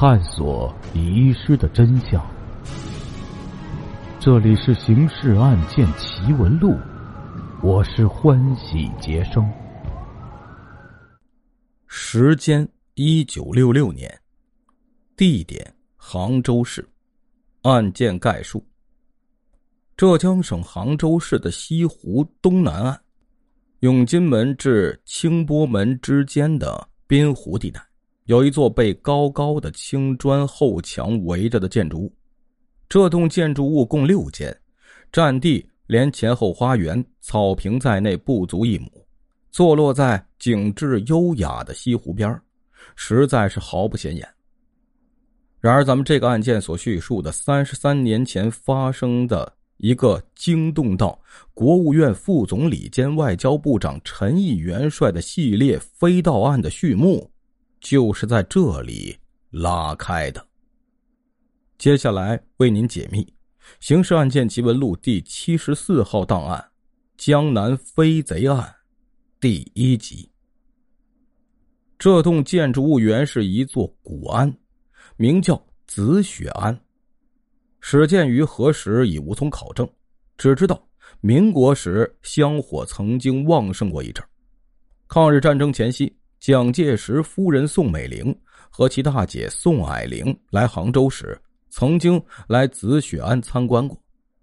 [0.00, 2.26] 探索遗失的真相。
[4.18, 6.70] 这里是《刑事案件奇闻录》，
[7.62, 9.46] 我是欢喜杰生。
[11.86, 14.10] 时间：一九六六年，
[15.18, 16.88] 地点：杭州市，
[17.60, 18.64] 案件概述：
[19.98, 22.98] 浙江省杭州市的西湖东南岸，
[23.80, 27.89] 永金门至清波门之间的滨湖地带。
[28.30, 32.12] 有一座被高高的青砖厚墙围着的建筑物，
[32.88, 34.56] 这栋建筑物共六间，
[35.10, 38.88] 占地连前后花园、草坪在内不足一亩，
[39.50, 42.40] 坐落在景致优雅的西湖边
[42.94, 44.24] 实在是毫不显眼。
[45.58, 51.20] 然而，咱们这个案件所叙述的三十三年前发生的一个惊动到
[51.52, 57.28] 国务院副总理兼外交部长陈毅元帅的系列飞盗案的序幕。
[57.80, 59.16] 就是在这里
[59.50, 60.46] 拉开的。
[61.78, 63.22] 接下来为您解密
[63.80, 66.62] 《刑事案件奇闻录》第七十四号档案——
[67.16, 68.74] 江南飞贼案
[69.40, 70.30] 第一集。
[71.98, 74.54] 这栋建筑物原是一座古庵，
[75.16, 76.78] 名叫紫雪庵，
[77.80, 79.88] 始建于何时已无从考证，
[80.36, 80.86] 只知道
[81.20, 84.22] 民国时香火曾经旺盛过一阵。
[85.08, 86.14] 抗日战争前夕。
[86.40, 88.34] 蒋介石夫人宋美龄
[88.70, 91.38] 和其大姐宋霭龄来杭州时，
[91.68, 93.94] 曾经来紫雪庵参观过。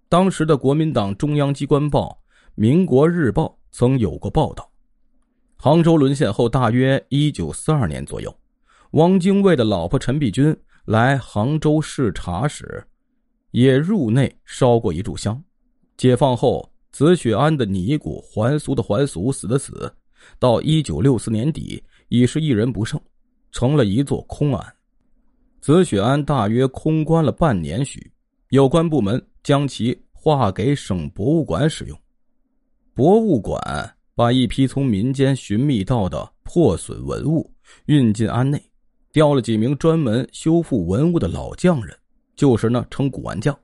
[0.08, 2.16] 当时的国民党中央机关报
[2.54, 4.70] 《民国日报》曾有过报道。
[5.56, 8.32] 杭州沦陷后，大约一九四二年左右，
[8.92, 12.86] 汪精卫的老婆陈璧君来杭州视察时，
[13.50, 15.42] 也入内烧过一炷香。
[15.96, 19.92] 解放后，紫雪庵的尼姑还俗的还俗，死的死。
[20.40, 23.00] 到一九六四年底，已是一人不剩，
[23.52, 24.74] 成了一座空庵。
[25.60, 28.10] 紫雪庵大约空关了半年许，
[28.50, 31.98] 有关部门将其划给省博物馆使用。
[32.94, 33.60] 博物馆
[34.14, 37.52] 把一批从民间寻觅到的破损文物
[37.86, 38.60] 运进庵内，
[39.12, 41.96] 调了几名专门修复文物的老匠人，
[42.34, 43.56] 就是那称古玩匠，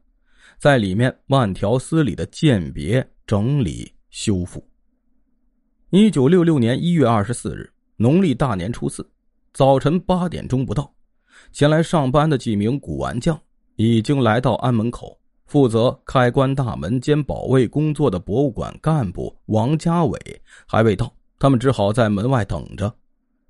[0.58, 4.64] 在里面慢条斯理的鉴别、整理、修复。
[5.90, 9.08] 一九六六年一月二十四日，农历大年初四，
[9.52, 10.92] 早晨八点钟不到，
[11.52, 13.40] 前来上班的几名古玩匠
[13.76, 15.16] 已经来到庵门口。
[15.46, 20.18] 负责开关大门兼保卫工作的博物馆干部王家伟
[20.66, 22.92] 还未到，他们只好在门外等着。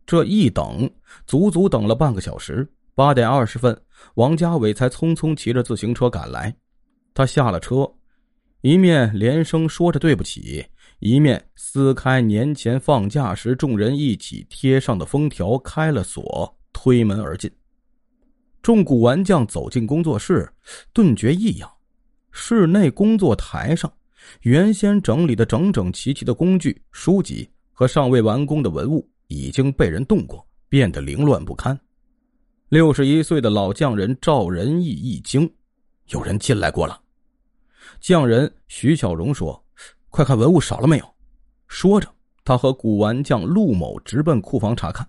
[0.05, 0.91] 这一等，
[1.27, 2.69] 足足等了半个小时。
[2.95, 3.81] 八点二十分，
[4.17, 6.55] 王家伟才匆匆骑着自行车赶来。
[7.15, 7.91] 他下了车，
[8.61, 10.67] 一面连声说着对不起。
[11.05, 17.51] 一面撕开年前放假时众人一起贴上的封条，开了锁，推门而进。
[18.63, 20.51] 众古玩匠走进工作室，
[20.95, 21.71] 顿觉异样。
[22.31, 23.93] 室内工作台上，
[24.41, 31.79] 原先整理的整整齐齐的工具、书籍和尚未完工的文物，已经被人动过，变得凌乱不堪。
[32.71, 35.53] 六十一岁的老匠人赵仁义一惊
[36.09, 36.99] ：“有人进来过了。”
[38.01, 39.63] 匠人徐小荣说。
[40.15, 41.15] 快看文物少了没有！
[41.67, 42.09] 说着，
[42.45, 45.05] 他和古玩匠陆某直奔库房查看。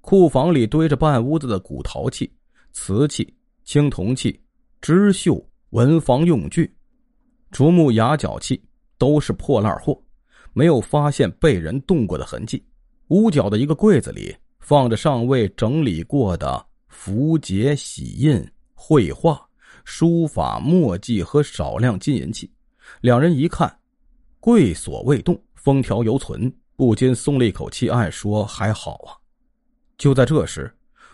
[0.00, 2.28] 库房里堆着半屋子的古陶器、
[2.72, 4.36] 瓷器、青铜器、
[4.80, 5.40] 织绣、
[5.70, 6.68] 文房用具、
[7.52, 8.60] 竹木牙角器，
[8.98, 9.96] 都是破烂货，
[10.52, 12.60] 没有发现被人动过的痕迹。
[13.10, 19.40] 屋角的一个柜子里放着尚未整理过的符节、玺印、绘画、
[19.84, 22.50] 书法墨迹和少量金银器。
[23.00, 23.72] 两人一看。
[24.44, 29.16] 柜锁未动，封条犹存，不禁松了一口气，暗说：“还好啊。”
[29.96, 30.70] 就在这时，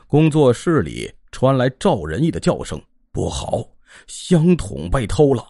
[0.08, 2.82] 工作室里传来赵仁义的叫声
[3.12, 3.64] ：“不好，
[4.08, 5.46] 香筒被偷了！”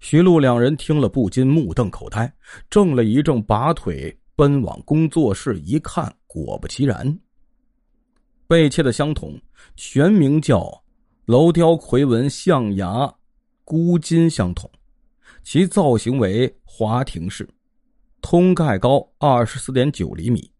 [0.00, 2.30] 徐璐两人听了，不禁目瞪口呆，
[2.68, 7.18] 怔了一怔，拔腿奔往工作室，一看，果不其然，
[8.46, 9.40] 被窃的香筒
[9.76, 10.84] 全名叫
[11.24, 13.10] “楼雕魁纹象牙
[13.64, 14.70] 孤金香筒”。
[15.42, 17.48] 其造型为华亭式，
[18.20, 20.50] 通盖高二十四点九厘米，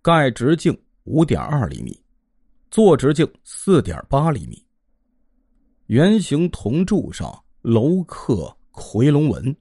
[0.00, 2.02] 盖直径五点二厘米，
[2.70, 4.64] 座直径四点八厘米。
[5.86, 7.30] 圆形铜柱上
[7.62, 9.54] 镂刻夔龙纹，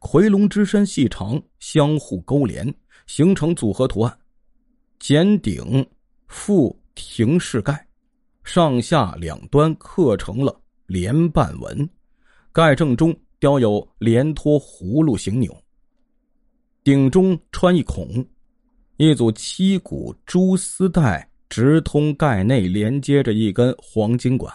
[0.00, 2.74] 夔龙之身细长，相互勾连，
[3.06, 4.18] 形成组合图案。
[4.98, 5.86] 尖顶
[6.28, 7.86] 覆亭式盖，
[8.42, 11.88] 上下两端刻成了莲瓣纹，
[12.52, 13.14] 盖正中。
[13.44, 15.54] 雕有连托葫芦形钮，
[16.82, 18.26] 顶中穿一孔，
[18.96, 24.50] 一组七股蛛丝带直通盖内，连接着一根黄金管。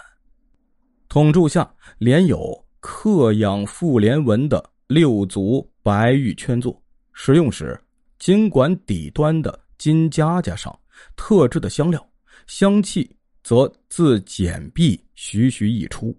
[1.07, 6.75] 筒柱下连有刻养妇联纹的六足白玉圈座，
[7.13, 7.79] 使用时
[8.17, 10.75] 金管底端的金夹夹上
[11.15, 12.03] 特制的香料，
[12.47, 16.11] 香气则自简壁徐徐溢出，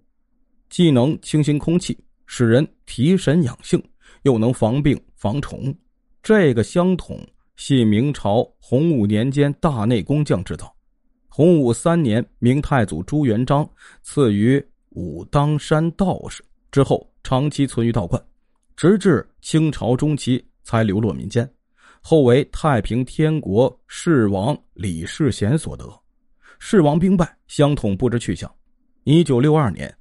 [0.69, 1.99] 既能清新空气，
[2.33, 3.83] 使人提神养性，
[4.23, 5.77] 又能防病防虫。
[6.23, 7.19] 这个香筒
[7.57, 10.73] 系明朝洪武年间大内工匠制造，
[11.29, 13.69] 洪武三年，明太祖朱元璋
[14.03, 16.41] 赐予武当山道士
[16.71, 18.25] 之后，长期存于道观，
[18.77, 21.53] 直至清朝中期才流落民间，
[22.01, 25.85] 后为太平天国世王李世贤所得。
[26.61, 28.49] 世王兵败，香筒不知去向。
[29.03, 29.93] 一九六二年，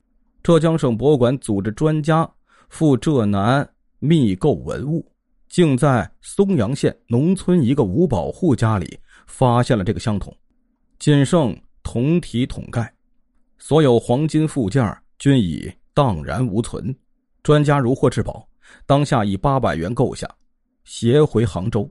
[0.43, 2.29] 浙江省博物馆组织专家
[2.69, 3.67] 赴浙南
[3.99, 5.05] 密购文物。
[5.49, 10.31] 竟在松阳县农村一个五保户家里发现了这个香筒，
[10.99, 12.93] 仅剩铜体桶盖，
[13.57, 16.95] 所有黄金附件均已荡然无存。
[17.41, 18.47] 专家如获至宝，
[18.85, 20.29] 当下以八百元购下，
[20.83, 21.89] 携回杭州。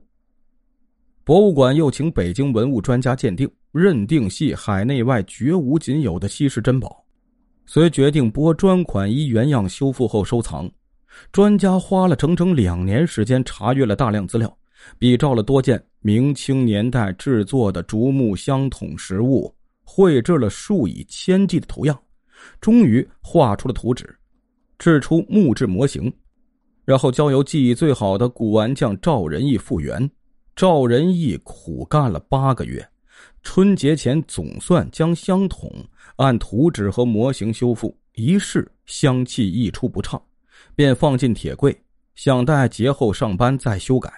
[1.25, 7.03] 博物馆又请北京文物专家鉴定，认定系海内外绝无仅有的稀世珍宝，
[7.71, 10.67] 遂决定拨专款依原样修复后收藏。
[11.31, 14.57] 专家花了整整两年时间，查阅了大量资料，
[14.97, 21.95] 比照了多件明清年代制作的竹木香筒实物，绘制了数以千计的图样，
[22.59, 24.17] 终于画出了图纸，
[24.79, 26.11] 制出木质模型，
[26.85, 30.09] 然后交由技艺最好的古玩匠赵仁义复原。
[30.55, 32.83] 赵仁义苦干了八个月，
[33.43, 35.71] 春节前总算将香筒
[36.19, 40.21] 按图纸和模型修复，一试香气溢出不畅。
[40.75, 41.73] 便放进铁柜，
[42.15, 44.11] 想待节后上班再修改，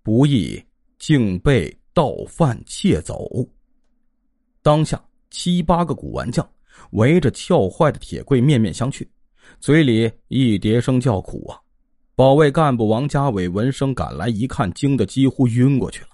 [0.00, 0.62] 不易
[0.96, 3.28] 竟被盗犯窃走。
[4.62, 6.48] 当下七八个古玩匠
[6.92, 9.04] 围着撬坏的铁柜面面相觑，
[9.58, 11.58] 嘴里一叠声叫苦啊！
[12.14, 16.10] 保卫干部王家伟闻声赶来，一看惊得几乎晕过去了，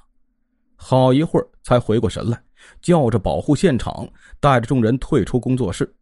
[0.76, 2.42] 好一会儿才回过神来，
[2.80, 4.08] 叫着保护现场，
[4.40, 5.92] 带着众人退出工作室。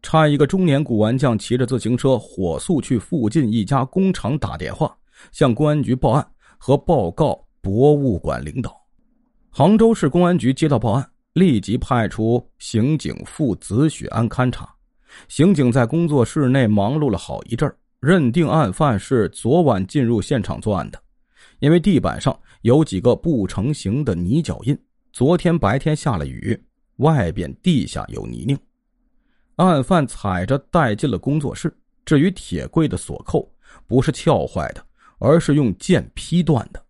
[0.00, 4.96] 差一个中年古玩匠骑着自行车，火速去附近一家工厂打电话，
[5.32, 6.24] 向公安局报案
[6.56, 8.76] 和报告博物馆领导。
[9.50, 14.68] 杭州市公安局接到报案，立即派出刑警赴紫雪庵勘查。
[15.26, 21.02] 刑警在工作室内忙碌了好一阵认定案犯是昨晚进入现场作案的，
[21.58, 24.78] 因为地板上有几个不成形的泥脚印，
[25.12, 26.58] 昨天白天下了雨，
[26.96, 28.58] 外边地下有泥泞。
[29.56, 31.74] 案犯踩着带进了工作室。
[32.04, 33.50] 至于铁柜的锁扣，
[33.86, 34.82] 不是撬坏的，
[35.18, 36.82] 而是用剑劈断的。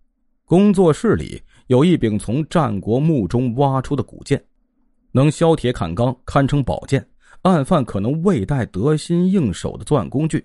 [0.45, 4.41] 工作室里有一柄从战国墓中挖出的古剑，
[5.11, 7.05] 能削铁砍钢，堪称宝剑。
[7.43, 10.45] 案犯可能未带得心应手的作案工具，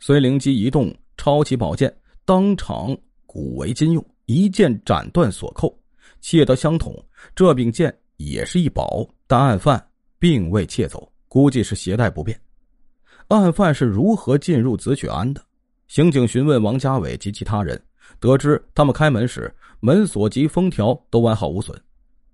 [0.00, 2.96] 虽灵机一动，抄起宝剑，当场
[3.26, 5.78] 古为今用，一剑斩断锁扣，
[6.20, 6.94] 窃得相同。
[7.34, 9.84] 这柄剑也是一宝，但案犯
[10.18, 11.10] 并未窃走。
[11.28, 12.40] 估计是携带不便。
[13.28, 15.42] 案犯是如何进入紫雪庵的？
[15.88, 17.80] 刑警询问王家伟及其他人，
[18.18, 21.78] 得知他们开门时门锁及封条都完好无损，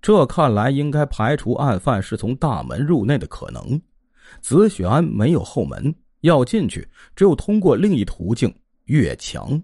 [0.01, 3.81] 这看来应该排除案犯是从大门入内的可能。
[4.41, 8.53] 紫雪庵没有后门，要进去只有通过另一途径
[8.85, 9.61] 越墙。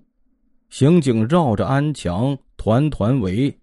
[0.70, 3.59] 刑警绕着安墙团团围，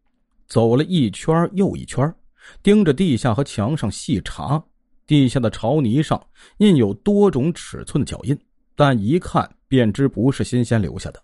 [0.47, 2.15] 走了一圈又一圈，
[2.63, 4.63] 盯着地下和墙上细查。
[5.07, 6.21] 地下的潮泥上
[6.59, 8.37] 印有多种尺寸的脚印，
[8.75, 11.23] 但一看便知不是新鲜留下的。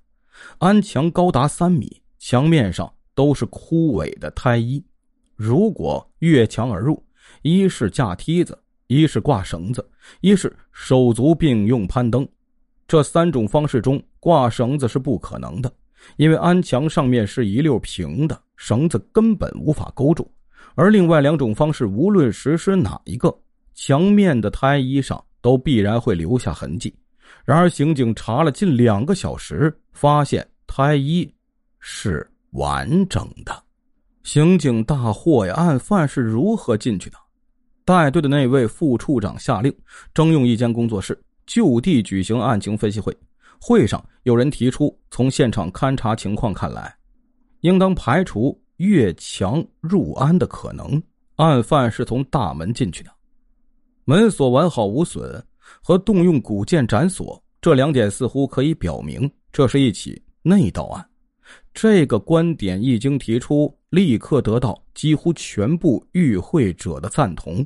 [0.59, 4.85] 安墙高达三米，墙面上都是枯萎的胎衣。
[5.35, 7.05] 如果越墙而入，
[7.43, 9.85] 一是架梯子，一是挂绳子，
[10.21, 12.27] 一是手足并用攀登。
[12.87, 15.73] 这三种方式中，挂绳子是不可能的，
[16.17, 20.31] 因为安墙上面是一溜平的，绳子根本无法勾住。
[20.75, 23.35] 而另外两种方式，无论实施哪一个。
[23.75, 26.95] 墙面的胎衣上都必然会留下痕迹，
[27.45, 31.29] 然而刑警查了近两个小时，发现胎衣
[31.81, 33.63] 是完整的。
[34.23, 35.55] 刑警大惑呀！
[35.55, 37.17] 案犯是如何进去的？
[37.85, 39.75] 带队的那位副处长下令
[40.15, 43.17] 征用一间工作室，就地举行案情分析会。
[43.65, 46.93] 会上有人提出，从现场勘查情况看来，
[47.61, 51.01] 应当排除越墙入安的可能。
[51.37, 53.11] 案犯是从大门进去的。
[54.05, 55.41] 门锁完好无损，
[55.81, 61.09] 和动用古剑斩锁这两点似乎可以表明这是一起内盗案。
[61.73, 67.65] 这个观点一经提出，立刻得到几乎全部与会者的赞同。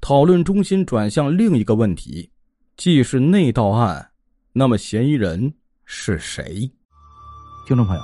[0.00, 2.30] 讨论中心转向另一个问题：
[2.76, 4.08] 既是内盗案，
[4.54, 5.54] 那么嫌疑人
[5.86, 6.70] 是谁？
[7.66, 8.02] 听众朋友，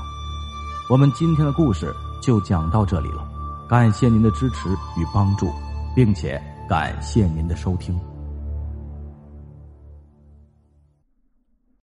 [0.89, 3.29] 我们今天的故事就讲到这里了，
[3.69, 5.53] 感谢您的支持与帮助，
[5.95, 8.01] 并且感谢您的收听。